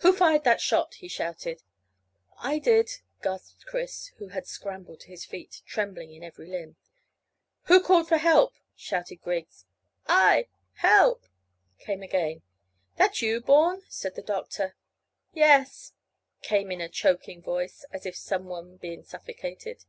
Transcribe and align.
"Who 0.00 0.12
fired 0.12 0.44
that 0.44 0.60
shot?" 0.60 0.96
he 0.96 1.08
shouted. 1.08 1.62
"I 2.38 2.58
did," 2.58 2.90
gasped 3.22 3.64
Chris, 3.64 4.08
who 4.18 4.28
had 4.28 4.46
scrambled 4.46 5.00
to 5.00 5.06
his 5.08 5.24
feet, 5.24 5.62
trembling 5.64 6.12
in 6.12 6.22
every 6.22 6.50
limb. 6.50 6.76
"Who 7.68 7.82
called 7.82 8.06
for 8.08 8.18
help?" 8.18 8.52
shouted 8.76 9.22
Griggs. 9.22 9.64
"I! 10.06 10.48
Help!" 10.74 11.24
came 11.78 12.02
again. 12.02 12.42
"That 12.98 13.22
you, 13.22 13.40
Bourne?" 13.40 13.80
said 13.88 14.16
the 14.16 14.22
doctor. 14.22 14.76
"Yes," 15.32 15.94
came 16.42 16.70
in 16.70 16.82
a 16.82 16.88
choking 16.90 17.40
voice 17.40 17.86
as 17.90 18.04
of 18.04 18.16
some 18.16 18.44
one 18.44 18.76
being 18.76 19.02
suffocated. 19.02 19.86